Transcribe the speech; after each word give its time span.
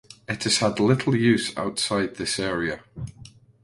It 0.27 0.43
has 0.45 0.57
had 0.57 0.79
little 0.79 1.15
use 1.15 1.55
outside 1.55 2.15
this 2.15 2.39
area. 2.39 2.83